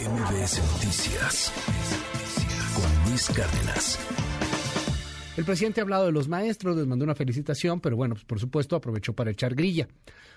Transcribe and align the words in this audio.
MBS 0.00 0.58
Noticias 0.72 1.52
con 2.74 3.10
Luis 3.10 3.28
Cárdenas. 3.28 3.98
El 5.36 5.44
presidente 5.44 5.80
ha 5.80 5.84
hablado 5.84 6.06
de 6.06 6.12
los 6.12 6.28
maestros, 6.28 6.76
les 6.76 6.86
mandó 6.86 7.04
una 7.04 7.14
felicitación, 7.14 7.80
pero 7.80 7.96
bueno, 7.96 8.14
pues 8.14 8.24
por 8.24 8.40
supuesto 8.40 8.74
aprovechó 8.74 9.12
para 9.12 9.30
echar 9.30 9.54
grilla. 9.54 9.88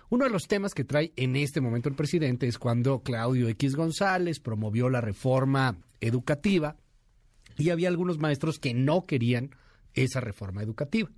Uno 0.09 0.25
de 0.25 0.29
los 0.29 0.47
temas 0.47 0.73
que 0.73 0.83
trae 0.83 1.13
en 1.15 1.35
este 1.37 1.61
momento 1.61 1.87
el 1.87 1.95
presidente 1.95 2.47
es 2.47 2.59
cuando 2.59 3.01
Claudio 3.01 3.47
X 3.49 3.75
González 3.75 4.39
promovió 4.39 4.89
la 4.89 5.01
reforma 5.01 5.77
educativa 6.01 6.75
y 7.57 7.69
había 7.69 7.87
algunos 7.87 8.19
maestros 8.19 8.59
que 8.59 8.73
no 8.73 9.05
querían 9.05 9.55
esa 9.93 10.19
reforma 10.19 10.63
educativa. 10.63 11.09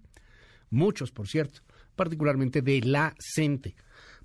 Muchos, 0.70 1.12
por 1.12 1.28
cierto, 1.28 1.62
particularmente 1.96 2.62
de 2.62 2.82
la 2.82 3.16
CENTE, 3.20 3.76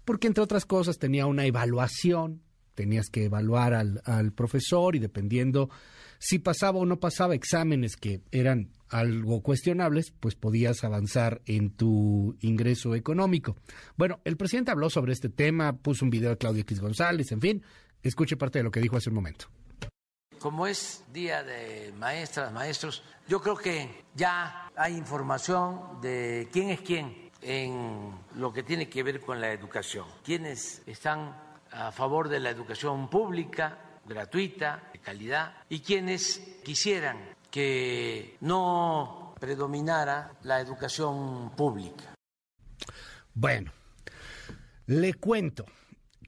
porque 0.05 0.27
entre 0.27 0.45
otras 0.45 0.67
cosas 0.67 0.99
tenía 0.99 1.27
una 1.27 1.47
evaluación, 1.47 2.43
tenías 2.75 3.09
que 3.09 3.25
evaluar 3.25 3.75
al, 3.75 4.03
al, 4.05 4.33
profesor 4.33 4.97
y 4.97 4.99
dependiendo 4.99 5.71
si 6.19 6.39
pasaba 6.39 6.79
o 6.79 6.87
no 6.87 7.01
pasaba 7.01 7.35
exámenes 7.35 7.97
que 7.97 8.21
eran 8.31 8.71
algo 8.89 9.43
cuestionables, 9.43 10.13
pues 10.21 10.35
podías 10.35 10.85
avanzar 10.85 11.41
en 11.47 11.71
tu 11.71 12.37
ingreso 12.41 12.95
económico. 12.95 13.57
Bueno, 13.97 14.21
el 14.25 14.37
presidente 14.37 14.71
habló 14.71 14.91
sobre 14.91 15.13
este 15.13 15.29
tema, 15.29 15.73
puso 15.73 16.05
un 16.05 16.11
video 16.11 16.31
de 16.31 16.37
Claudio 16.37 16.61
X 16.63 16.81
González, 16.81 17.33
en 17.33 17.41
fin, 17.41 17.63
escuche 18.03 18.37
parte 18.37 18.59
de 18.59 18.65
lo 18.65 18.71
que 18.71 18.81
dijo 18.81 18.97
hace 18.97 19.09
un 19.09 19.17
momento. 19.17 19.47
Como 20.39 20.67
es 20.67 21.05
Día 21.13 21.43
de 21.43 21.93
Maestras, 21.99 22.53
Maestros, 22.53 23.03
yo 23.29 23.41
creo 23.41 23.57
que 23.57 23.89
ya 24.15 24.71
hay 24.77 24.97
información 24.97 26.01
de 26.01 26.49
quién 26.53 26.71
es 26.71 26.81
quién 26.81 27.31
en 27.41 28.13
lo 28.37 28.53
que 28.53 28.63
tiene 28.63 28.89
que 28.89 29.03
ver 29.03 29.21
con 29.21 29.41
la 29.41 29.53
educación, 29.53 30.07
quiénes 30.25 30.83
están 30.87 31.37
a 31.73 31.93
favor 31.93 32.29
de 32.29 32.41
la 32.41 32.51
educación 32.51 33.09
pública, 33.09 34.01
gratuita, 34.07 34.91
de 34.93 34.99
calidad, 34.99 35.55
y 35.69 35.81
quienes 35.81 36.59
quisieran 36.65 37.19
que 37.51 38.37
no 38.41 39.35
predominara 39.39 40.33
la 40.43 40.61
educación 40.61 41.51
pública. 41.57 42.15
Bueno, 43.35 43.73
le 44.87 45.15
cuento 45.15 45.65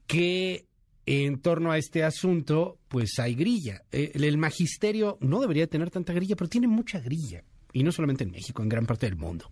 que 0.07 0.65
en 1.05 1.39
torno 1.39 1.71
a 1.71 1.77
este 1.77 2.03
asunto, 2.03 2.79
pues 2.87 3.19
hay 3.19 3.35
grilla. 3.35 3.83
El, 3.91 4.37
magisterio 4.37 5.17
no 5.21 5.39
debería 5.39 5.67
tener 5.67 5.91
tanta 5.91 6.13
grilla, 6.13 6.35
pero 6.35 6.49
tiene 6.49 6.67
mucha 6.67 6.99
grilla. 6.99 7.43
Y 7.73 7.83
no 7.83 7.91
solamente 7.91 8.23
en 8.23 8.31
México, 8.31 8.63
en 8.63 8.69
gran 8.69 8.85
parte 8.85 9.05
del 9.05 9.15
mundo. 9.15 9.49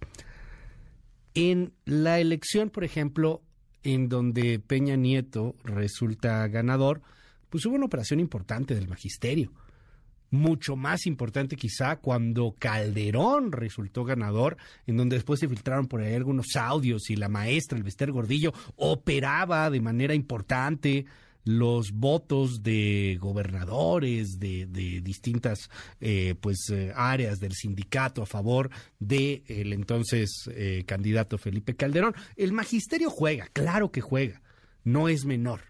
En 1.36 1.74
la 1.86 2.20
elección, 2.20 2.70
por 2.70 2.84
ejemplo, 2.84 3.42
en 3.84 4.10
donde 4.10 4.60
Peña 4.60 4.96
Nieto 4.96 5.56
resulta 5.64 6.48
ganador, 6.48 7.02
pues 7.50 7.66
hubo 7.66 7.76
una 7.76 7.86
operación 7.86 8.20
importante 8.20 8.74
del 8.76 8.88
magisterio. 8.88 9.52
Mucho 10.32 10.76
más 10.76 11.06
importante 11.06 11.56
quizá 11.56 11.98
cuando 11.98 12.56
Calderón 12.58 13.52
resultó 13.52 14.04
ganador, 14.04 14.58
en 14.88 14.98
donde 14.98 15.18
después 15.18 15.40
se 15.40 15.48
filtraron 15.48 15.88
por 15.88 16.02
ahí 16.02 16.16
algunos 16.16 16.56
audios 16.56 17.12
y 17.12 17.16
la 17.16 17.30
maestra, 17.30 17.78
el 17.78 17.84
Bester 17.84 18.12
Gordillo, 18.12 18.52
operaba 18.76 19.70
de 19.70 19.82
manera 19.82 20.16
importante 20.16 21.06
los 21.46 21.92
votos 21.92 22.64
de 22.64 23.18
gobernadores 23.20 24.40
de, 24.40 24.66
de 24.66 25.02
distintas 25.02 25.70
eh, 26.00 26.36
pues 26.40 26.70
eh, 26.72 26.92
áreas 26.96 27.40
del 27.40 27.54
sindicato 27.54 28.22
a 28.22 28.26
favor 28.26 28.70
de 29.00 29.44
el 29.48 29.74
entonces 29.74 30.50
eh, 30.56 30.84
candidato 30.86 31.38
Felipe 31.38 31.76
Calderón. 31.76 32.14
El 32.36 32.54
magisterio 32.54 33.10
juega, 33.10 33.48
claro 33.54 33.92
que 33.92 34.02
juega, 34.02 34.42
no 34.84 35.10
es 35.10 35.26
menor. 35.26 35.62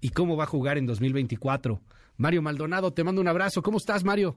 ¿Y 0.00 0.10
cómo 0.10 0.36
va 0.36 0.44
a 0.44 0.48
jugar 0.48 0.78
en 0.78 0.86
2024? 0.86 1.80
Mario 2.16 2.42
Maldonado, 2.42 2.92
te 2.92 3.04
mando 3.04 3.20
un 3.20 3.28
abrazo. 3.28 3.62
¿Cómo 3.62 3.78
estás, 3.78 4.04
Mario? 4.04 4.36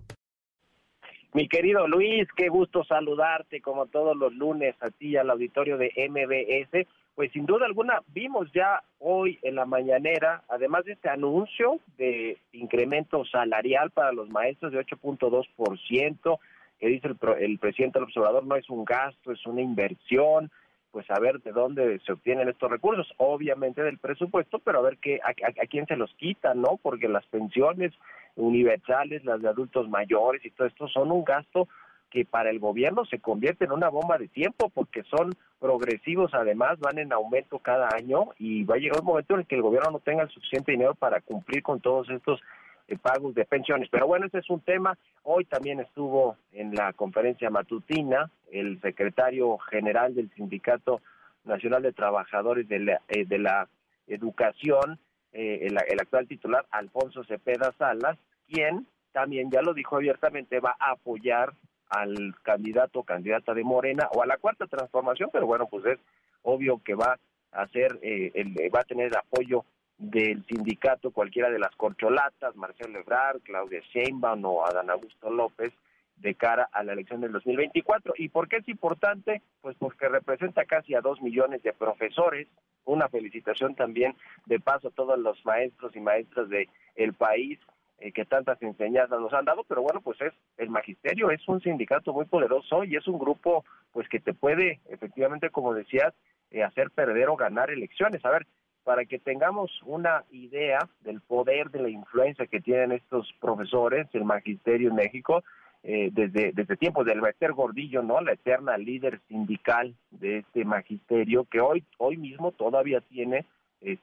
Mi 1.34 1.48
querido 1.48 1.88
Luis, 1.88 2.28
qué 2.36 2.50
gusto 2.50 2.84
saludarte 2.84 3.62
como 3.62 3.86
todos 3.88 4.17
los 4.17 4.34
lunes 4.34 4.76
a 4.82 4.89
ti 4.89 5.16
al 5.16 5.30
auditorio 5.30 5.78
de 5.78 5.92
MBS 6.10 6.88
pues 7.21 7.33
sin 7.33 7.45
duda 7.45 7.67
alguna 7.67 8.02
vimos 8.15 8.52
ya 8.52 8.82
hoy 8.98 9.37
en 9.43 9.54
la 9.54 9.67
mañanera, 9.67 10.42
además 10.49 10.86
de 10.86 10.93
este 10.93 11.08
anuncio 11.08 11.80
de 11.95 12.39
incremento 12.52 13.23
salarial 13.26 13.92
para 13.92 14.11
los 14.11 14.27
maestros 14.32 14.71
de 14.71 14.80
8.2%, 14.80 16.39
que 16.80 16.87
dice 16.87 17.10
el, 17.10 17.17
el 17.39 17.60
presidente 17.60 17.99
del 17.99 18.05
observador, 18.05 18.43
no 18.43 18.55
es 18.55 18.67
un 18.71 18.83
gasto, 18.86 19.31
es 19.31 19.45
una 19.45 19.61
inversión, 19.61 20.49
pues 20.89 21.05
a 21.11 21.20
ver 21.20 21.39
de 21.43 21.52
dónde 21.52 21.99
se 21.99 22.11
obtienen 22.11 22.49
estos 22.49 22.71
recursos, 22.71 23.08
obviamente 23.17 23.83
del 23.83 23.99
presupuesto, 23.99 24.58
pero 24.58 24.80
a 24.80 24.81
ver 24.81 24.98
qué, 24.98 25.20
a, 25.23 25.30
a, 25.30 25.67
quién 25.67 25.86
se 25.86 25.98
los 25.98 26.11
quita, 26.15 26.55
¿no? 26.55 26.80
Porque 26.81 27.08
las 27.08 27.27
pensiones 27.27 27.93
universales, 28.36 29.23
las 29.26 29.43
de 29.43 29.48
adultos 29.48 29.87
mayores 29.87 30.43
y 30.43 30.49
todo 30.49 30.67
esto 30.67 30.87
son 30.87 31.11
un 31.11 31.23
gasto 31.23 31.67
que 32.11 32.26
para 32.26 32.49
el 32.49 32.60
gobierno 32.60 33.05
se 33.05 33.20
convierte 33.20 33.66
en 33.66 33.72
una 33.72 33.89
bomba 33.89 34.17
de 34.17 34.27
tiempo 34.27 34.70
porque 34.70 35.02
son 35.04 35.33
progresivos 35.60 36.33
además, 36.33 36.77
van 36.80 36.99
en 36.99 37.14
aumento 37.14 37.58
cada 37.60 37.89
año 37.95 38.30
y 38.38 38.64
va 38.66 38.76
a 38.76 38.77
llegar 38.77 38.99
un 38.99 39.08
momento 39.08 39.33
en 39.33 39.39
el 39.39 39.45
que 39.48 39.55
el 39.55 39.61
gobierno 39.61 39.92
no 39.92 39.99
tenga 39.99 40.23
el 40.23 40.30
suficiente 40.30 40.73
dinero 40.73 40.94
para 40.94 41.22
cumplir 41.22 41.64
con 41.64 41.80
todos 41.80 42.10
estos 42.10 42.42
eh, 42.88 42.98
pagos 42.98 43.33
de 43.33 43.45
pensiones. 43.45 43.88
Pero 43.89 44.08
bueno, 44.08 44.26
ese 44.26 44.39
es 44.39 44.49
un 44.49 44.60
tema. 44.60 44.98
Hoy 45.23 45.45
también 45.45 45.80
estuvo 45.80 46.36
en 46.52 46.76
la 46.76 46.92
conferencia 46.94 47.49
matutina 47.49 48.30
el 48.52 48.82
secretario 48.82 49.58
general 49.58 50.14
del 50.14 50.30
Sindicato 50.36 51.02
Nacional 51.45 51.82
de 51.82 51.93
Trabajadores 51.93 52.67
de 52.67 52.80
la, 52.80 53.02
eh, 53.08 53.26
de 53.26 53.39
la 53.39 53.67
Educación, 54.08 54.99
eh, 55.32 55.60
el, 55.61 55.78
el 55.88 55.99
actual 56.02 56.28
titular, 56.28 56.66
Alfonso 56.72 57.23
Cepeda 57.23 57.73
Salas, 57.78 58.17
quien 58.49 58.86
también 59.14 59.49
ya 59.49 59.61
lo 59.61 59.73
dijo 59.73 59.95
abiertamente, 59.95 60.60
va 60.60 60.76
a 60.78 60.92
apoyar 60.92 61.54
al 61.92 62.34
candidato 62.42 63.00
o 63.00 63.04
candidata 63.04 63.54
de 63.54 63.64
Morena 63.64 64.08
o 64.14 64.24
a 64.24 64.26
la 64.26 64.38
cuarta 64.38 64.66
transformación, 64.66 65.30
pero 65.32 65.46
bueno, 65.46 65.68
pues 65.68 65.86
es 65.86 66.00
obvio 66.42 66.82
que 66.84 66.96
va 66.96 67.20
a 67.52 67.68
ser, 67.68 68.00
eh, 68.02 68.32
el, 68.34 68.56
va 68.74 68.80
a 68.80 68.86
tener 68.86 69.16
apoyo 69.16 69.66
del 69.98 70.44
sindicato 70.48 71.12
cualquiera 71.12 71.50
de 71.50 71.60
las 71.60 71.76
corcholatas, 71.76 72.56
Marcelo 72.56 73.00
Ebrard, 73.00 73.42
Claudia 73.42 73.82
Sheinbaum 73.94 74.44
o 74.46 74.66
Adán 74.66 74.90
Augusto 74.90 75.30
López, 75.30 75.74
de 76.16 76.36
cara 76.36 76.70
a 76.72 76.84
la 76.84 76.94
elección 76.94 77.22
del 77.22 77.34
2024. 77.34 78.14
¿Y 78.18 78.30
por 78.30 78.48
qué 78.48 78.58
es 78.58 78.68
importante? 78.70 79.42
Pues 79.62 79.76
porque 79.78 80.08
representa 80.08 80.66
casi 80.66 80.96
a 80.96 81.02
dos 81.02 81.22
millones 81.22 81.62
de 81.64 81.73
profesores. 81.73 82.48
Una 82.86 83.10
felicitación 83.10 83.76
también 83.76 84.16
de 84.46 84.60
paso 84.60 84.88
a 84.88 84.92
todos 84.92 85.20
los 85.20 85.44
maestros 85.46 85.96
y 85.96 86.00
maestras 86.00 86.50
de 86.50 86.70
el 86.96 87.14
país 87.14 87.60
eh, 88.02 88.12
que 88.12 88.26
tantas 88.26 88.60
enseñanzas 88.64 89.20
nos 89.20 89.32
han 89.32 89.45
dado, 89.45 89.64
pero 89.64 89.84
bueno, 89.84 90.02
pues 90.02 90.20
es 90.22 90.34
el 90.58 90.72
magisterio 90.72 91.30
es 91.30 91.48
un 91.48 91.62
sindicato 91.62 92.12
muy 92.14 92.26
poderoso 92.26 92.84
y 92.84 92.95
es 92.95 93.08
un 93.08 93.20
grupo 93.20 93.64
pues 93.92 94.10
que 94.10 94.20
te 94.20 94.34
puede 94.34 94.80
efectivamente, 94.89 95.52
como 95.52 95.76
decías, 95.76 96.11
eh, 96.50 96.64
hacer 96.64 96.90
perder 96.90 97.30
o 97.30 97.36
ganar 97.36 97.70
elecciones. 97.70 98.26
A 98.26 98.32
ver, 98.32 98.48
para 98.84 99.06
que 99.06 99.20
tengamos 99.20 99.70
una 99.86 100.23
idea 100.32 100.80
del 101.02 101.22
poder 101.22 101.70
de 101.70 101.84
la 101.84 101.90
influencia 101.90 102.48
que 102.48 102.60
tienen 102.60 102.92
estos 102.92 103.32
profesores, 103.40 104.08
el 104.14 104.26
magisterio 104.26 104.90
en 104.90 104.95
México, 104.95 105.44
eh, 105.84 106.10
desde, 106.11 106.54
desde 106.54 106.78
tiempos 106.78 107.06
del 107.06 107.22
Bester 107.22 107.54
Gordillo, 107.54 108.02
¿no? 108.02 108.20
La 108.20 108.34
eterna 108.34 108.80
líder 108.80 109.20
sindical 109.28 109.94
de 110.10 110.40
este 110.40 110.66
magisterio, 110.66 111.45
que 111.45 111.61
hoy, 111.61 111.84
hoy 112.00 112.17
mismo 112.17 112.52
todavía 112.52 113.00
tiene 113.02 113.45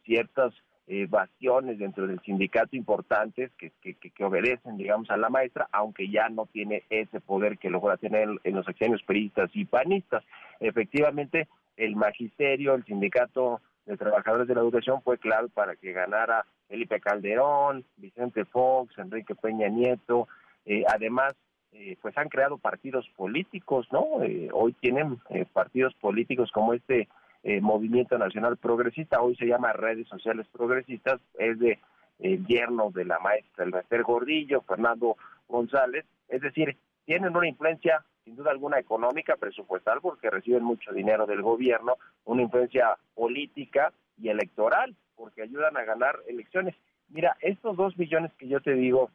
ciertas 0.05 0.53
eh, 0.89 1.07
bastiones 1.09 1.79
dentro 1.79 2.07
del 2.07 2.21
sindicato 2.21 2.75
importantes 2.75 3.51
que, 3.59 3.71
que, 3.81 4.25
obedecen, 4.25 4.77
digamos, 4.77 5.11
a 5.11 5.17
la 5.17 5.29
maestra, 5.29 5.69
aunque 5.71 6.09
ya 6.11 6.29
no 6.29 6.47
tiene 6.47 6.83
ese 6.91 7.21
poder 7.21 7.59
que 7.59 7.71
logra 7.71 7.97
tener 7.97 8.29
en 8.43 8.55
los 8.55 8.67
acciones 8.67 9.03
periodistas 9.03 9.51
y 9.55 9.65
panistas. 9.65 10.25
Efectivamente, 10.61 11.47
el 11.77 11.95
magisterio, 11.95 12.75
el 12.75 12.85
sindicato 12.85 13.61
de 13.87 13.97
trabajadores 13.97 14.49
de 14.49 14.55
la 14.55 14.61
educación 14.61 15.03
fue 15.03 15.19
clave 15.19 15.49
para 15.49 15.77
que 15.77 15.93
ganara 15.93 16.45
Felipe 16.69 17.01
Calderón, 17.01 17.85
Vicente 17.97 18.45
Fox, 18.45 18.97
Enrique 18.99 19.35
Peña 19.35 19.69
Nieto, 19.69 20.27
eh, 20.67 20.85
además 20.89 21.35
eh, 21.73 21.97
pues 22.01 22.17
han 22.17 22.29
creado 22.29 22.57
partidos 22.59 23.07
políticos, 23.17 23.87
¿no? 23.93 24.23
Eh, 24.23 24.49
hoy 24.53 24.73
tienen 24.81 25.21
eh, 25.29 25.45
partidos 25.53 25.95
políticos 25.95 26.51
como 26.53 26.73
este 26.73 27.09
eh, 27.49 27.63
Movimiento 27.63 28.19
Nacional 28.19 28.59
Progresista, 28.59 29.23
hoy 29.23 29.35
se 29.37 29.47
llama 29.47 29.73
Redes 29.73 30.07
Sociales 30.07 30.47
Progresistas, 30.53 31.19
es 31.39 31.59
de 31.59 31.79
el 32.19 32.47
yerno 32.47 32.91
de 32.91 33.07
la 33.07 33.19
maestra 33.21 33.65
el 33.65 33.71
Maester 33.71 34.03
Gordillo, 34.03 34.61
Fernando 34.61 35.17
González, 35.49 36.05
es 36.29 36.43
decir, 36.43 36.77
tienen 37.07 37.35
una 37.35 37.49
influencia 37.49 38.05
sin 38.23 38.37
duda 38.37 38.51
alguna 38.51 38.79
económica, 38.79 39.37
presupuestal, 39.37 40.03
porque 40.03 40.29
reciben 40.29 40.63
mucho 40.63 40.93
dinero 40.93 41.25
del 41.25 41.41
gobierno, 41.41 41.97
una 42.27 42.43
influencia 42.43 42.99
política 43.15 43.95
y 44.19 44.29
electoral, 44.29 44.95
porque 45.17 45.41
ayudan 45.41 45.75
a 45.79 45.85
ganar 45.85 46.17
elecciones. 46.27 46.75
Mira, 47.09 47.35
estos 47.41 47.79
dos 47.79 47.97
millones 47.97 48.31
que 48.35 48.49
yo 48.49 48.61
te 48.61 48.75
digo 48.75 49.11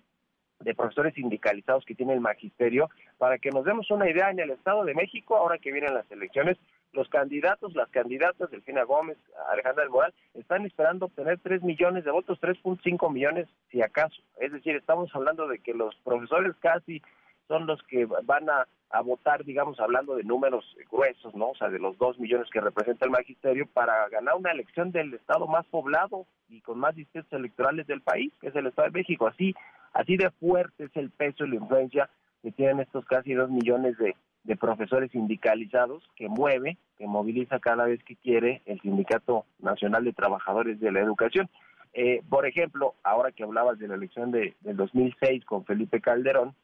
de 0.60 0.74
profesores 0.74 1.14
sindicalizados 1.14 1.86
que 1.86 1.94
tiene 1.94 2.14
el 2.14 2.20
magisterio, 2.20 2.90
para 3.20 3.38
que 3.38 3.52
nos 3.52 3.64
demos 3.64 3.92
una 3.92 4.10
idea, 4.10 4.32
en 4.32 4.40
el 4.40 4.50
Estado 4.50 4.84
de 4.86 4.96
México, 4.96 5.36
ahora 5.38 5.60
que 5.60 5.72
vienen 5.72 5.94
las 5.94 6.10
elecciones, 6.12 6.58
los 6.94 7.10
candidatos, 7.10 7.76
las 7.76 7.90
candidatas, 7.90 8.50
Delfina 8.52 8.84
Gómez, 8.84 9.18
Alejandra 9.52 9.84
del 9.84 9.92
Moral, 9.92 10.14
están 10.36 10.66
esperando 10.66 11.08
obtener 11.08 11.40
3 11.40 11.64
millones 11.64 12.06
de 12.06 12.12
votos, 12.12 12.40
3.5 12.40 13.12
millones 13.12 13.48
si 13.72 13.82
acaso. 13.82 14.22
Es 14.40 14.52
decir, 14.52 14.76
estamos 14.76 15.14
hablando 15.14 15.48
de 15.48 15.60
que 15.60 15.74
los 15.74 15.96
profesores 16.04 16.56
casi 16.60 17.02
son 17.48 17.66
los 17.66 17.82
que 17.84 18.06
van 18.06 18.50
a, 18.50 18.68
votar, 19.04 19.44
digamos, 19.44 19.80
hablando 19.80 20.16
de 20.16 20.24
números 20.24 20.64
gruesos, 20.92 21.34
¿no? 21.34 21.50
O 21.50 21.56
sea, 21.56 21.70
de 21.70 21.80
los 21.80 21.98
2 21.98 22.20
millones 22.20 22.48
que 22.52 22.62
representa 22.62 23.06
el 23.06 23.12
magisterio 23.12 23.66
para 23.66 24.08
ganar 24.10 24.36
una 24.36 24.52
elección 24.52 24.92
del 24.92 25.16
estado 25.16 25.48
más 25.48 25.66
poblado 25.66 26.28
y 26.48 26.62
con 26.62 26.78
más 26.78 26.96
distritos 26.96 27.34
electorales 27.34 27.88
del 27.88 28.02
país, 28.02 28.32
que 28.40 28.50
es 28.50 28.56
el 28.56 28.68
Estado 28.68 28.90
de 28.90 29.00
México. 29.00 29.26
Así, 29.26 29.56
así 29.94 30.16
de 30.16 30.30
fuerte 30.30 30.84
es 30.84 30.96
el 30.96 31.10
peso 31.10 31.44
y 31.44 31.50
la 31.50 31.56
influencia 31.56 32.10
que 32.44 32.52
tienen 32.52 32.82
estos 32.82 33.04
casi 33.06 33.34
2 33.34 33.50
millones 33.50 33.98
de, 33.98 34.16
de 34.44 34.58
profesores 34.58 35.12
sindicalizados 35.12 36.04
que 36.16 36.28
mueve, 36.28 36.78
que 36.98 37.08
moviliza 37.08 37.60
cada 37.60 37.86
vez 37.86 38.04
que 38.04 38.16
quiere 38.16 38.62
el 38.66 38.80
Sindicato 38.82 39.46
Nacional 39.60 40.04
de 40.04 40.14
Trabajadores 40.14 40.80
de 40.80 40.92
la 40.92 41.00
Educación. 41.00 41.50
Eh, 41.94 42.22
por 42.28 42.46
ejemplo, 42.46 42.96
ahora 43.04 43.32
que 43.32 43.44
hablabas 43.44 43.80
de 43.80 43.88
la 43.88 43.96
elección 43.96 44.32
de, 44.32 44.56
del 44.62 44.76
2006 44.76 45.46
con 45.46 45.64
Felipe 45.64 46.02
Calderón, 46.02 46.56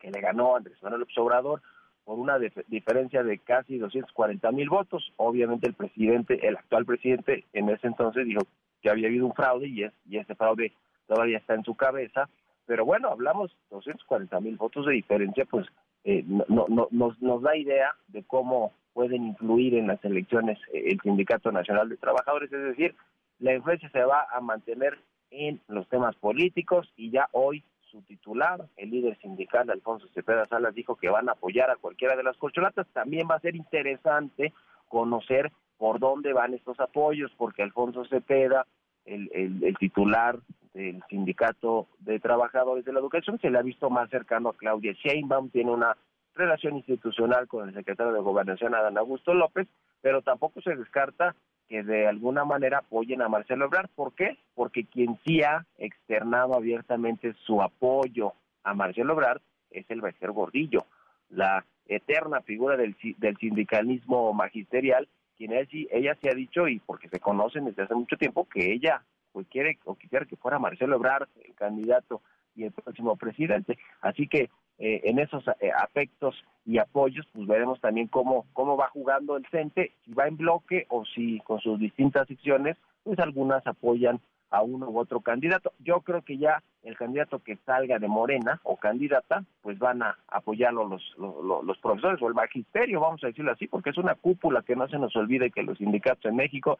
que 0.00 0.10
le 0.10 0.20
ganó 0.20 0.56
Andrés 0.56 0.80
Manuel 0.82 1.00
López 1.00 1.18
Obrador 1.18 1.62
por 2.04 2.18
una 2.18 2.38
diferencia 2.38 3.22
de 3.22 3.38
casi 3.38 3.78
240 3.78 4.50
mil 4.52 4.68
votos. 4.68 5.12
Obviamente 5.16 5.68
el 5.68 5.74
presidente, 5.74 6.46
el 6.46 6.56
actual 6.56 6.86
presidente, 6.86 7.44
en 7.52 7.68
ese 7.68 7.86
entonces 7.86 8.24
dijo 8.24 8.42
que 8.80 8.90
había 8.90 9.08
habido 9.08 9.26
un 9.26 9.34
fraude 9.34 9.68
y, 9.68 9.82
es, 9.82 9.92
y 10.08 10.18
ese 10.18 10.34
fraude 10.34 10.72
todavía 11.06 11.38
está 11.38 11.54
en 11.54 11.64
su 11.64 11.74
cabeza. 11.74 12.28
Pero 12.66 12.84
bueno, 12.84 13.08
hablamos 13.08 13.54
240 13.70 14.40
mil 14.40 14.56
votos 14.56 14.86
de 14.86 14.92
diferencia, 14.92 15.44
pues 15.46 15.66
eh, 16.04 16.24
no, 16.26 16.66
no, 16.68 16.88
nos, 16.90 17.42
da 17.42 17.56
idea 17.56 17.94
de 18.08 18.22
cómo 18.24 18.72
pueden 18.92 19.24
influir 19.24 19.74
en 19.74 19.86
las 19.86 20.02
elecciones 20.04 20.58
eh, 20.72 20.90
el 20.92 21.00
Sindicato 21.00 21.52
Nacional 21.52 21.88
de 21.88 21.96
Trabajadores, 21.96 22.52
es 22.52 22.62
decir, 22.62 22.94
la 23.38 23.54
influencia 23.54 23.88
se 23.90 24.02
va 24.02 24.26
a 24.32 24.40
mantener 24.40 24.98
en 25.30 25.60
los 25.68 25.88
temas 25.88 26.16
políticos 26.16 26.92
y 26.96 27.10
ya 27.10 27.28
hoy 27.32 27.62
su 27.90 28.02
titular, 28.02 28.66
el 28.76 28.90
líder 28.90 29.18
sindical 29.18 29.70
Alfonso 29.70 30.08
Cepeda 30.14 30.44
Salas, 30.46 30.74
dijo 30.74 30.96
que 30.96 31.08
van 31.08 31.28
a 31.28 31.32
apoyar 31.32 31.70
a 31.70 31.76
cualquiera 31.76 32.16
de 32.16 32.22
las 32.22 32.36
corcholatas. 32.36 32.86
También 32.92 33.26
va 33.30 33.36
a 33.36 33.40
ser 33.40 33.56
interesante 33.56 34.52
conocer 34.88 35.50
por 35.78 35.98
dónde 35.98 36.32
van 36.32 36.54
estos 36.54 36.78
apoyos, 36.80 37.32
porque 37.38 37.62
Alfonso 37.62 38.04
Cepeda, 38.04 38.66
el, 39.04 39.30
el, 39.32 39.64
el 39.64 39.76
titular 39.78 40.38
del 40.78 41.02
Sindicato 41.08 41.88
de 41.98 42.20
Trabajadores 42.20 42.84
de 42.84 42.92
la 42.92 43.00
Educación, 43.00 43.38
se 43.40 43.50
le 43.50 43.58
ha 43.58 43.62
visto 43.62 43.90
más 43.90 44.08
cercano 44.10 44.50
a 44.50 44.56
Claudia 44.56 44.92
Sheinbaum, 44.92 45.50
tiene 45.50 45.72
una 45.72 45.96
relación 46.34 46.76
institucional 46.76 47.48
con 47.48 47.68
el 47.68 47.74
secretario 47.74 48.12
de 48.12 48.20
Gobernación, 48.20 48.76
Adán 48.76 48.96
Augusto 48.96 49.34
López, 49.34 49.66
pero 50.00 50.22
tampoco 50.22 50.60
se 50.60 50.76
descarta 50.76 51.34
que 51.68 51.82
de 51.82 52.06
alguna 52.06 52.44
manera 52.44 52.78
apoyen 52.78 53.22
a 53.22 53.28
Marcelo 53.28 53.64
Ebrard. 53.64 53.90
¿Por 53.96 54.14
qué? 54.14 54.38
Porque 54.54 54.84
quien 54.84 55.18
sí 55.26 55.42
ha 55.42 55.66
externado 55.78 56.54
abiertamente 56.54 57.34
su 57.44 57.60
apoyo 57.60 58.34
a 58.62 58.72
Marcelo 58.72 59.14
Ebrard 59.14 59.42
es 59.72 59.84
el 59.90 60.00
Bester 60.00 60.30
Gordillo, 60.30 60.86
la 61.28 61.64
eterna 61.86 62.40
figura 62.42 62.76
del, 62.76 62.94
del 63.18 63.36
sindicalismo 63.38 64.32
magisterial, 64.32 65.08
quien 65.36 65.52
ella 65.52 66.16
sí 66.20 66.28
ha 66.28 66.34
dicho, 66.34 66.68
y 66.68 66.78
porque 66.78 67.08
se 67.08 67.18
conocen 67.18 67.64
desde 67.64 67.82
hace 67.82 67.94
mucho 67.94 68.16
tiempo, 68.16 68.48
que 68.48 68.72
ella 68.72 69.02
pues 69.38 69.46
quiere 69.46 69.78
o 69.84 69.94
quisiera 69.94 70.26
que 70.26 70.34
fuera 70.34 70.58
Marcelo 70.58 70.96
Ebrard 70.96 71.28
el 71.44 71.54
candidato 71.54 72.22
y 72.56 72.64
el 72.64 72.72
próximo 72.72 73.14
presidente. 73.14 73.78
Así 74.00 74.26
que 74.26 74.50
eh, 74.80 75.02
en 75.04 75.20
esos 75.20 75.44
eh, 75.60 75.70
aspectos 75.70 76.34
y 76.66 76.78
apoyos, 76.78 77.24
pues 77.32 77.46
veremos 77.46 77.80
también 77.80 78.08
cómo, 78.08 78.46
cómo 78.52 78.76
va 78.76 78.88
jugando 78.88 79.36
el 79.36 79.46
CENTE, 79.46 79.92
si 80.04 80.12
va 80.12 80.26
en 80.26 80.38
bloque 80.38 80.86
o 80.88 81.04
si 81.04 81.38
con 81.44 81.60
sus 81.60 81.78
distintas 81.78 82.26
secciones, 82.26 82.76
pues 83.04 83.20
algunas 83.20 83.64
apoyan 83.64 84.18
a 84.50 84.62
uno 84.62 84.88
u 84.88 84.98
otro 84.98 85.20
candidato. 85.20 85.72
Yo 85.78 86.00
creo 86.00 86.22
que 86.22 86.38
ya 86.38 86.62
el 86.82 86.96
candidato 86.96 87.40
que 87.40 87.56
salga 87.66 87.98
de 87.98 88.08
Morena 88.08 88.60
o 88.62 88.76
candidata, 88.76 89.44
pues 89.62 89.78
van 89.78 90.02
a 90.02 90.16
apoyarlo 90.28 90.88
los, 90.88 91.02
los, 91.18 91.64
los, 91.64 91.78
profesores 91.78 92.20
o 92.22 92.28
el 92.28 92.34
magisterio, 92.34 93.00
vamos 93.00 93.22
a 93.22 93.28
decirlo 93.28 93.52
así, 93.52 93.66
porque 93.66 93.90
es 93.90 93.98
una 93.98 94.14
cúpula 94.14 94.62
que 94.62 94.76
no 94.76 94.88
se 94.88 94.98
nos 94.98 95.14
olvide 95.16 95.50
que 95.50 95.62
los 95.62 95.78
sindicatos 95.78 96.24
en 96.24 96.36
México 96.36 96.78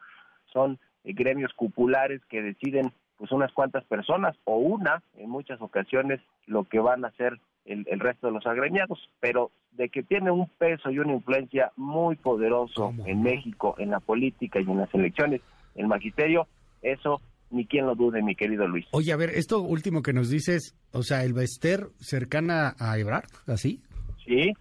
son 0.51 0.79
eh, 1.03 1.13
gremios 1.13 1.53
cupulares 1.53 2.21
que 2.25 2.41
deciden 2.41 2.91
pues 3.17 3.31
unas 3.31 3.51
cuantas 3.51 3.83
personas 3.83 4.35
o 4.45 4.57
una 4.57 5.03
en 5.17 5.29
muchas 5.29 5.61
ocasiones 5.61 6.21
lo 6.47 6.63
que 6.63 6.79
van 6.79 7.03
a 7.03 7.09
hacer 7.09 7.37
el, 7.65 7.85
el, 7.89 7.99
resto 7.99 8.27
de 8.27 8.33
los 8.33 8.47
agremiados, 8.47 9.09
pero 9.19 9.51
de 9.71 9.89
que 9.89 10.01
tiene 10.03 10.31
un 10.31 10.47
peso 10.47 10.89
y 10.89 10.99
una 10.99 11.13
influencia 11.13 11.71
muy 11.75 12.15
poderoso 12.15 12.93
en 13.05 13.21
México, 13.21 13.75
en 13.77 13.91
la 13.91 13.99
política 13.99 14.59
y 14.59 14.63
en 14.63 14.77
las 14.77 14.93
elecciones, 14.93 15.41
el 15.75 15.87
magisterio, 15.87 16.47
eso 16.81 17.21
ni 17.51 17.65
quien 17.65 17.85
lo 17.85 17.95
dude, 17.95 18.21
mi 18.21 18.35
querido 18.35 18.67
Luis. 18.67 18.85
Oye, 18.91 19.11
a 19.11 19.17
ver, 19.17 19.31
esto 19.31 19.61
último 19.61 20.01
que 20.01 20.13
nos 20.13 20.29
dices, 20.29 20.75
o 20.91 21.03
sea, 21.03 21.23
el 21.23 21.33
Bester 21.33 21.89
cercana 21.99 22.75
a 22.79 22.97
Ebrard, 22.97 23.29
¿así? 23.47 23.81
Sí, 24.25 24.53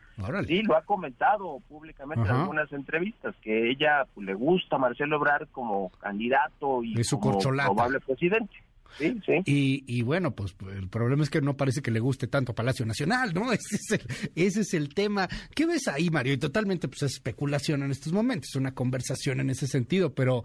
sí, 0.46 0.62
lo 0.62 0.76
ha 0.76 0.82
comentado 0.82 1.60
públicamente 1.68 2.26
en 2.26 2.34
algunas 2.34 2.72
entrevistas, 2.72 3.34
que 3.42 3.70
ella 3.70 4.06
pues, 4.14 4.26
le 4.26 4.32
gusta 4.32 4.76
a 4.76 4.78
Marcelo 4.78 5.16
Ebrard 5.16 5.48
como 5.50 5.90
candidato 6.00 6.82
y 6.82 6.94
como 7.20 7.38
probable 7.38 8.00
presidente. 8.00 8.54
Sí, 8.96 9.20
sí. 9.26 9.32
Y, 9.44 9.84
y 9.86 10.02
bueno, 10.02 10.34
pues, 10.34 10.54
pues 10.54 10.74
el 10.76 10.88
problema 10.88 11.22
es 11.22 11.30
que 11.30 11.42
no 11.42 11.56
parece 11.56 11.82
que 11.82 11.90
le 11.90 12.00
guste 12.00 12.26
tanto 12.26 12.54
Palacio 12.54 12.86
Nacional, 12.86 13.34
¿no? 13.34 13.52
Ese 13.52 13.76
es 13.76 13.90
el, 13.92 14.00
ese 14.34 14.60
es 14.62 14.74
el 14.74 14.94
tema. 14.94 15.28
¿Qué 15.54 15.66
ves 15.66 15.86
ahí, 15.88 16.08
Mario? 16.10 16.32
Y 16.32 16.38
totalmente, 16.38 16.88
pues 16.88 17.02
es 17.02 17.12
especulación 17.12 17.82
en 17.82 17.90
estos 17.90 18.12
momentos, 18.12 18.56
una 18.56 18.74
conversación 18.74 19.40
en 19.40 19.50
ese 19.50 19.66
sentido, 19.66 20.14
pero 20.14 20.44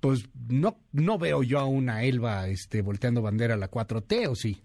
pues 0.00 0.28
no, 0.48 0.76
no 0.92 1.18
veo 1.18 1.42
yo 1.42 1.58
a 1.58 1.66
una 1.66 2.02
Elba 2.02 2.48
este, 2.48 2.82
volteando 2.82 3.22
bandera 3.22 3.54
a 3.54 3.58
la 3.58 3.70
4T, 3.70 4.28
¿o 4.28 4.34
sí? 4.34 4.62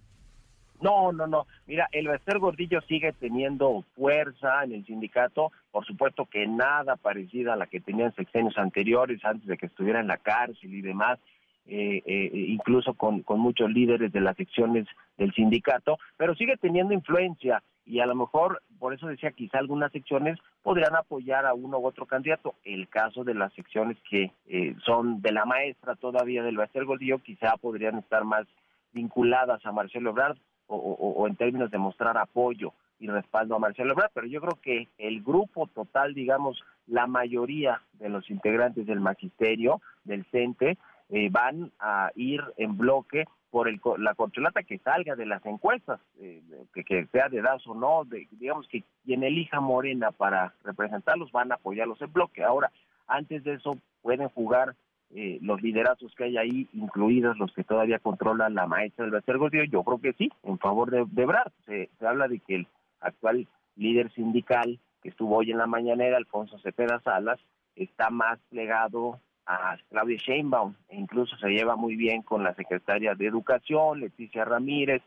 No, 0.82 1.12
no, 1.12 1.28
no. 1.28 1.46
Mira, 1.68 1.90
el 1.92 2.08
Bester 2.08 2.40
Gordillo 2.40 2.80
sigue 2.82 3.12
teniendo 3.14 3.84
fuerza 3.96 4.64
en 4.64 4.74
el 4.74 4.86
sindicato, 4.86 5.52
por 5.72 5.86
supuesto 5.86 6.26
que 6.26 6.48
nada 6.48 6.96
parecida 6.96 7.54
a 7.54 7.58
la 7.58 7.68
que 7.68 7.82
tenían 7.82 8.16
sexenios 8.16 8.58
anteriores, 8.58 9.24
antes 9.26 9.48
de 9.48 9.58
que 9.58 9.66
estuviera 9.66 10.00
en 10.00 10.08
la 10.08 10.18
cárcel 10.18 10.74
y 10.74 10.82
demás, 10.82 11.20
eh, 11.70 12.02
eh, 12.06 12.30
incluso 12.34 12.94
con, 12.96 13.22
con 13.22 13.40
muchos 13.40 13.70
líderes 13.70 14.12
de 14.12 14.22
las 14.22 14.36
secciones 14.36 14.88
del 15.18 15.34
sindicato, 15.34 15.98
pero 16.18 16.36
sigue 16.36 16.58
teniendo 16.58 16.94
influencia 16.94 17.62
y 17.86 18.00
a 18.02 18.06
lo 18.06 18.16
mejor, 18.16 18.62
por 18.78 18.94
eso 18.94 19.08
decía, 19.08 19.32
quizá 19.32 19.58
algunas 19.58 19.92
secciones 19.92 20.38
podrían 20.62 20.96
apoyar 20.96 21.46
a 21.46 21.54
uno 21.54 21.80
u 21.80 21.88
otro 21.88 22.06
candidato. 22.06 22.54
El 22.64 22.88
caso 22.88 23.24
de 23.24 23.34
las 23.34 23.52
secciones 23.54 23.98
que 24.10 24.32
eh, 24.48 24.76
son 24.86 25.22
de 25.22 25.32
la 25.32 25.46
maestra 25.46 25.96
todavía 25.96 26.44
del 26.44 26.58
Bester 26.58 26.86
Gordillo, 26.86 27.18
quizá 27.20 27.58
podrían 27.58 27.98
estar 27.98 28.24
más 28.26 28.46
vinculadas 28.94 29.66
a 29.66 29.72
Marcelo 29.72 30.12
Ebrard 30.12 30.38
o 30.72 31.26
en 31.28 31.36
términos 31.36 31.72
de 31.72 31.80
mostrar 31.80 32.16
apoyo 32.16 32.74
y 33.00 33.08
respaldo 33.08 33.56
a 33.56 33.60
Marcelo 33.60 33.94
Ebrard, 33.94 34.12
pero 34.14 34.28
yo 34.28 34.42
creo 34.42 34.60
que 34.62 34.88
el 34.98 35.24
grupo 35.24 35.68
total, 35.68 36.14
digamos, 36.14 36.62
la 36.86 37.08
mayoría 37.08 37.82
de 37.94 38.10
los 38.10 38.30
integrantes 38.30 38.86
del 38.86 39.00
magisterio, 39.00 39.82
del 40.04 40.26
CENTE, 40.26 40.78
eh, 41.10 41.30
van 41.32 41.72
a 41.80 42.12
ir 42.16 42.42
en 42.58 42.78
bloque 42.78 43.26
por 43.50 43.68
el, 43.68 43.82
la 43.98 44.14
corcholata 44.14 44.64
que 44.64 44.78
salga 44.80 45.16
de 45.16 45.26
las 45.26 45.44
encuestas, 45.46 46.00
eh, 46.20 46.42
que, 46.74 47.08
sea 47.12 47.30
de 47.30 47.40
edad 47.40 47.60
o 47.66 47.74
no, 47.74 48.06
de, 48.06 48.28
digamos 48.32 48.68
que 48.68 48.84
quien 49.04 49.24
elija 49.24 49.60
Morena 49.60 50.12
para 50.12 50.54
representarlos 50.64 51.32
van 51.32 51.52
a 51.52 51.56
apoyarlos 51.56 52.02
en 52.02 52.14
bloque. 52.14 52.44
Ahora, 52.44 52.72
antes 53.08 53.44
de 53.44 53.54
eso 53.54 53.78
pueden 54.02 54.30
jugar 54.30 54.76
eh, 55.16 55.40
los 55.42 55.62
liderazgos 55.62 56.14
que 56.14 56.26
hay 56.26 56.38
ahí, 56.38 56.68
incluidos 56.74 57.40
los 57.40 57.52
que 57.54 57.64
todavía 57.64 57.98
controlan 57.98 58.54
la 58.54 58.68
maestra 58.68 59.06
del 59.06 59.14
Bester 59.14 59.40
Gordillo, 59.40 59.64
yo 59.64 59.84
creo 59.84 60.00
que 60.00 60.14
sí, 60.14 60.32
en 60.44 60.60
favor 60.60 60.92
de, 60.92 61.06
de 61.10 61.26
Brad. 61.26 61.52
Se, 61.66 61.90
se 61.98 62.08
habla 62.08 62.28
de 62.28 62.40
que 62.40 62.56
el 62.56 62.68
actual 63.02 63.48
líder 63.76 64.12
sindical 64.14 64.80
que 65.02 65.10
estuvo 65.10 65.38
hoy 65.38 65.52
en 65.52 65.58
la 65.58 65.66
mañanera, 65.66 66.18
Alfonso 66.18 66.60
Cepeda 66.60 67.00
Salas, 67.00 67.40
está 67.76 68.10
más 68.10 68.38
plegado 68.50 69.20
a 69.50 69.78
Claudia 69.90 70.18
Sheinbaum, 70.18 70.76
e 70.90 70.96
incluso 70.96 71.36
se 71.38 71.50
lleva 71.50 71.76
muy 71.76 71.96
bien 71.96 72.22
con 72.22 72.44
la 72.44 72.54
secretaria 72.54 73.16
de 73.16 73.26
Educación, 73.26 74.00
Leticia 74.00 74.46
Ramírez, 74.46 75.02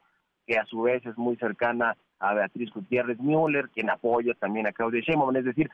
que 0.48 0.58
a 0.58 0.64
su 0.66 0.82
vez 0.82 1.06
es 1.06 1.16
muy 1.16 1.36
cercana 1.36 1.96
a 2.18 2.34
Beatriz 2.34 2.70
Gutiérrez 2.72 3.20
Müller, 3.20 3.68
quien 3.68 3.88
apoya 3.88 4.34
también 4.34 4.66
a 4.66 4.72
Claudia 4.72 5.00
Sheinbaum, 5.00 5.36
es 5.36 5.44
decir, 5.44 5.70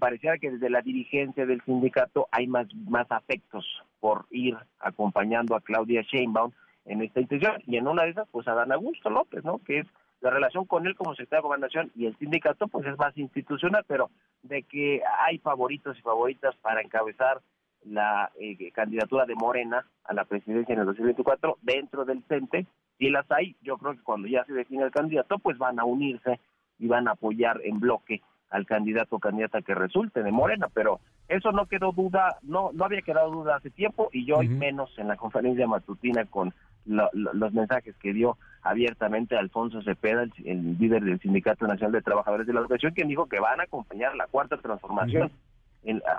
pareciera 0.00 0.38
que 0.38 0.50
desde 0.50 0.70
la 0.70 0.80
dirigencia 0.80 1.44
del 1.44 1.62
sindicato 1.62 2.28
hay 2.32 2.46
más, 2.46 2.66
más 2.88 3.06
afectos 3.10 3.66
por 4.00 4.24
ir 4.30 4.56
acompañando 4.80 5.54
a 5.54 5.60
Claudia 5.60 6.00
Sheinbaum 6.00 6.52
en 6.86 7.02
esta 7.02 7.20
intención, 7.20 7.62
y 7.66 7.76
en 7.76 7.88
una 7.88 8.04
de 8.04 8.10
esas, 8.10 8.26
pues 8.30 8.48
a 8.48 8.54
Dan 8.54 8.72
Augusto 8.72 9.10
López, 9.10 9.44
¿no?, 9.44 9.58
que 9.58 9.80
es 9.80 9.86
la 10.22 10.30
relación 10.30 10.64
con 10.64 10.86
él 10.86 10.96
como 10.96 11.12
secretario 11.12 11.42
de 11.42 11.48
gobernación 11.48 11.92
y 11.94 12.06
el 12.06 12.16
sindicato, 12.16 12.68
pues 12.68 12.86
es 12.86 12.96
más 12.96 13.16
institucional, 13.18 13.84
pero 13.86 14.10
de 14.42 14.62
que 14.62 15.02
hay 15.26 15.38
favoritos 15.38 15.98
y 15.98 16.02
favoritas 16.02 16.56
para 16.56 16.80
encabezar 16.80 17.40
la 17.84 18.30
eh, 18.40 18.70
candidatura 18.72 19.26
de 19.26 19.34
Morena 19.34 19.86
a 20.04 20.14
la 20.14 20.24
presidencia 20.24 20.72
en 20.72 20.80
el 20.80 20.86
2024 20.86 21.58
dentro 21.62 22.04
del 22.04 22.22
CENTE, 22.24 22.66
si 22.98 23.10
las 23.10 23.30
hay, 23.30 23.56
yo 23.62 23.78
creo 23.78 23.94
que 23.94 24.02
cuando 24.02 24.28
ya 24.28 24.44
se 24.44 24.52
define 24.52 24.84
el 24.84 24.90
candidato, 24.90 25.38
pues 25.38 25.56
van 25.58 25.78
a 25.78 25.84
unirse 25.84 26.40
y 26.78 26.88
van 26.88 27.08
a 27.08 27.12
apoyar 27.12 27.60
en 27.64 27.78
bloque 27.80 28.20
al 28.50 28.66
candidato 28.66 29.16
o 29.16 29.20
candidata 29.20 29.62
que 29.62 29.74
resulte 29.74 30.22
de 30.22 30.32
Morena, 30.32 30.68
pero 30.72 31.00
Eso 31.28 31.52
no 31.52 31.66
quedó 31.66 31.92
duda, 31.92 32.38
no, 32.42 32.70
no 32.72 32.86
había 32.86 33.02
quedado 33.02 33.30
duda 33.30 33.56
hace 33.56 33.68
tiempo 33.68 34.08
y 34.12 34.24
yo 34.24 34.38
hoy 34.38 34.48
menos 34.48 34.90
en 34.98 35.08
la 35.08 35.16
conferencia 35.16 35.66
matutina 35.66 36.24
con 36.24 36.54
los 36.86 37.52
mensajes 37.52 37.94
que 37.96 38.14
dio 38.14 38.38
abiertamente 38.62 39.36
Alfonso 39.36 39.82
Cepeda, 39.82 40.22
el, 40.22 40.78
líder 40.78 41.04
del 41.04 41.20
Sindicato 41.20 41.66
Nacional 41.66 41.92
de 41.92 42.00
Trabajadores 42.00 42.46
de 42.46 42.54
la 42.54 42.60
Educación, 42.60 42.94
quien 42.94 43.08
dijo 43.08 43.26
que 43.26 43.40
van 43.40 43.60
a 43.60 43.64
acompañar 43.64 44.16
la 44.16 44.26
cuarta 44.26 44.56
transformación 44.56 45.30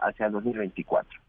hacia 0.03 0.27
el 0.27 0.31
2024. 0.31 1.19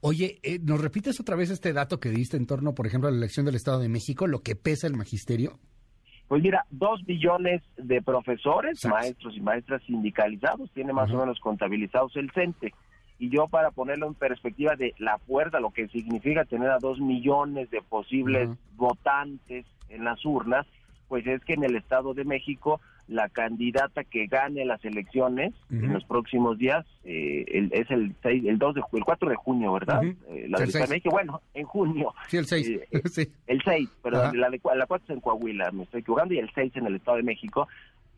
Oye, 0.00 0.38
eh, 0.42 0.58
¿nos 0.62 0.80
repites 0.80 1.20
otra 1.20 1.36
vez 1.36 1.50
este 1.50 1.72
dato 1.72 2.00
que 2.00 2.10
diste 2.10 2.36
en 2.36 2.46
torno, 2.46 2.74
por 2.74 2.86
ejemplo, 2.86 3.08
a 3.08 3.12
la 3.12 3.18
elección 3.18 3.46
del 3.46 3.56
Estado 3.56 3.80
de 3.80 3.88
México, 3.88 4.26
lo 4.26 4.40
que 4.40 4.56
pesa 4.56 4.86
el 4.86 4.96
magisterio? 4.96 5.58
Pues 6.28 6.42
mira, 6.42 6.66
dos 6.70 7.04
billones 7.06 7.62
de 7.78 8.02
profesores, 8.02 8.84
maestros 8.84 9.34
y 9.34 9.40
maestras 9.40 9.82
sindicalizados, 9.84 10.70
tiene 10.72 10.92
más 10.92 11.10
o 11.10 11.18
menos 11.18 11.40
contabilizados 11.40 12.14
el 12.16 12.30
CENTE. 12.32 12.74
Y 13.18 13.30
yo 13.30 13.46
para 13.48 13.70
ponerlo 13.70 14.06
en 14.06 14.14
perspectiva 14.14 14.76
de 14.76 14.94
la 14.98 15.18
fuerza, 15.18 15.58
lo 15.58 15.70
que 15.70 15.88
significa 15.88 16.44
tener 16.44 16.70
a 16.70 16.78
dos 16.78 17.00
millones 17.00 17.70
de 17.70 17.80
posibles 17.82 18.50
votantes 18.76 19.64
en 19.88 20.04
las 20.04 20.24
urnas, 20.24 20.66
pues 21.08 21.26
es 21.26 21.42
que 21.44 21.54
en 21.54 21.64
el 21.64 21.76
Estado 21.76 22.12
de 22.12 22.24
México 22.24 22.80
la 23.08 23.28
candidata 23.30 24.04
que 24.04 24.26
gane 24.26 24.64
las 24.64 24.84
elecciones 24.84 25.54
en 25.70 25.92
los 25.92 26.04
próximos 26.04 26.58
días 26.58 26.86
eh, 27.04 27.44
es 27.72 27.90
el 27.90 28.14
6, 28.22 28.44
el 28.46 28.58
2 28.58 28.74
de 28.74 28.82
el 28.92 29.04
4 29.04 29.30
de 29.30 29.36
junio, 29.36 29.72
¿verdad? 29.72 30.04
Eh, 30.04 30.46
la 30.48 30.58
de 30.58 30.86
México, 30.86 31.10
bueno, 31.10 31.40
en 31.54 31.64
junio. 31.64 32.14
Sí, 32.28 32.36
el 32.36 32.46
6. 32.46 32.68
Eh, 32.68 32.88
el 33.46 33.62
6, 33.62 33.88
pero 34.02 34.32
la, 34.32 34.50
de, 34.50 34.60
la 34.76 34.86
4 34.86 35.04
es 35.04 35.10
en 35.10 35.20
Coahuila, 35.20 35.70
me 35.72 35.84
estoy 35.84 36.00
equivocando, 36.00 36.34
y 36.34 36.38
el 36.38 36.50
6 36.54 36.72
en 36.76 36.86
el 36.86 36.96
Estado 36.96 37.16
de 37.16 37.22
México. 37.22 37.66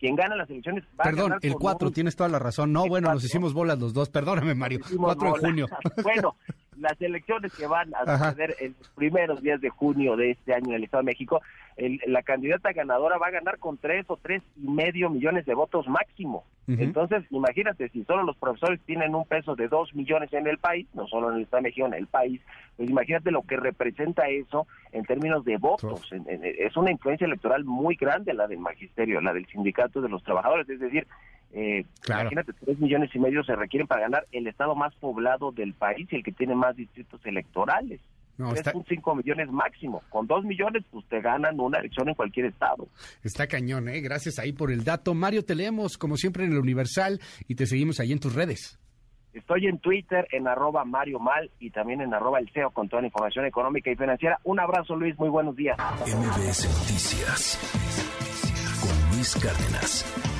Quien 0.01 0.17
gana 0.17 0.35
las 0.35 0.49
elecciones 0.49 0.83
va 0.99 1.05
Perdón, 1.05 1.35
a 1.35 1.39
el 1.43 1.55
4, 1.55 1.91
tienes 1.91 2.17
toda 2.17 2.31
la 2.31 2.39
razón. 2.39 2.73
No, 2.73 2.87
bueno, 2.89 3.13
nos 3.13 3.23
hicimos 3.23 3.53
bolas 3.53 3.79
los 3.79 3.93
dos. 3.93 4.09
Perdóname, 4.09 4.55
Mario. 4.55 4.81
4 4.97 5.33
de 5.35 5.39
junio. 5.39 5.67
bueno, 6.03 6.37
las 6.81 7.01
elecciones 7.01 7.55
que 7.55 7.67
van 7.67 7.93
a 7.95 8.19
suceder 8.19 8.57
en 8.61 8.75
los 8.79 8.89
primeros 8.91 9.43
días 9.43 9.61
de 9.61 9.71
junio 9.71 10.17
de 10.17 10.33
este 10.33 10.55
año 10.55 10.69
en 10.69 10.75
el 10.75 10.85
Estado 10.85 11.03
de 11.03 11.07
México, 11.07 11.41
la 12.07 12.23
candidata 12.23 12.73
ganadora 12.73 13.19
va 13.19 13.29
a 13.29 13.31
ganar 13.31 13.59
con 13.59 13.79
tres 13.79 14.05
o 14.09 14.17
tres 14.17 14.43
y 14.57 14.69
medio 14.69 15.09
millones 15.09 15.47
de 15.47 15.55
votos 15.55 15.87
máximo. 15.89 16.45
Entonces, 16.67 17.25
imagínate, 17.31 17.89
si 17.89 18.05
solo 18.05 18.23
los 18.23 18.37
profesores 18.37 18.81
tienen 18.87 19.13
un 19.13 19.25
peso 19.25 19.57
de 19.57 19.67
dos 19.67 19.93
millones 19.93 20.33
en 20.33 20.47
el 20.47 20.59
país, 20.59 20.87
no 20.95 21.09
solo 21.09 21.31
en 21.31 21.37
el 21.37 21.43
Estado 21.43 21.63
de 21.63 21.69
México, 21.69 21.87
en 21.87 21.95
el 21.95 22.07
país, 22.07 22.41
pues 22.77 22.89
imagínate 22.89 23.33
lo 23.33 23.43
que 23.43 23.57
representa 23.57 24.29
eso 24.29 24.69
en 24.93 25.05
términos 25.05 25.45
de 25.45 25.57
votos. 25.57 26.09
es 26.13 26.77
una 26.77 26.93
influencia 26.93 27.27
electoral 27.27 27.65
muy 27.65 27.97
grande 27.97 28.35
la 28.35 28.47
del 28.47 28.61
magisterio, 28.61 29.21
la 29.21 29.33
del 29.33 29.47
sindicato 29.47 30.01
de 30.01 30.09
los 30.09 30.23
trabajadores. 30.23 30.69
Es 30.69 30.79
decir, 30.79 31.09
eh, 31.53 31.85
Imagínate, 32.09 32.53
tres 32.53 32.79
millones 32.79 33.11
y 33.15 33.19
medio 33.19 33.43
se 33.43 33.57
requieren 33.57 33.87
para 33.87 34.03
ganar 34.03 34.25
el 34.33 34.47
estado 34.47 34.75
más 34.75 34.95
poblado 34.97 35.51
del 35.51 35.75
país 35.75 36.09
y 36.11 36.17
el 36.17 36.23
que 36.23 36.33
tiene 36.33 36.55
más 36.55 36.77
distritos 36.77 37.21
electorales. 37.25 38.01
No, 38.39 38.55
está... 38.55 38.73
cinco 38.89 39.15
millones 39.15 39.51
máximo. 39.51 40.03
Con 40.09 40.27
dos 40.27 40.45
millones, 40.45 40.83
pues 40.91 41.07
te 41.09 41.21
ganan 41.21 41.61
una 41.61 41.79
elección 41.79 42.09
en 42.09 42.15
cualquier 42.15 42.47
estado. 42.47 42.89
Está 43.23 43.47
cañón, 43.47 43.89
¿eh? 43.89 44.01
Gracias 44.01 44.39
ahí 44.39 44.53
por 44.53 44.71
el 44.71 44.83
dato. 44.83 45.13
Mario, 45.13 45.45
te 45.45 45.55
leemos 45.55 45.99
como 45.99 46.17
siempre 46.17 46.45
en 46.45 46.53
el 46.53 46.59
Universal 46.59 47.21
y 47.49 47.55
te 47.55 47.67
seguimos 47.67 48.01
ahí 48.01 48.13
en 48.13 48.21
tus 48.21 48.35
redes. 48.35 48.79
Estoy 49.35 49.67
en 49.67 49.79
Twitter, 49.79 50.27
en 50.33 50.49
arroba 50.49 50.85
Mario 50.85 51.21
Mal 51.21 51.51
y 51.61 51.71
también 51.71 52.01
en 52.01 52.15
arroba 52.15 52.41
el 52.41 52.51
CEO 52.51 52.71
con 52.71 52.89
toda 52.89 53.03
la 53.03 53.09
información 53.09 53.45
económica 53.45 53.91
y 53.91 53.95
financiera. 53.95 54.39
Un 54.45 54.59
abrazo, 54.59 54.97
Luis. 54.97 55.17
Muy 55.19 55.29
buenos 55.29 55.55
días. 55.55 55.77
MBS 56.01 56.67
Noticias 56.67 57.59
con 58.81 59.17
Luis 59.17 59.37
Cárdenas. 59.37 60.40